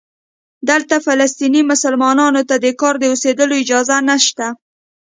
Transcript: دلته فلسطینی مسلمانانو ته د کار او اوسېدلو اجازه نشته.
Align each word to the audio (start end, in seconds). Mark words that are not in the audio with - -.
دلته 0.69 0.95
فلسطینی 1.05 1.61
مسلمانانو 1.71 2.41
ته 2.49 2.55
د 2.63 2.67
کار 2.81 2.95
او 3.01 3.09
اوسېدلو 3.13 3.53
اجازه 3.63 3.97
نشته. 4.09 4.47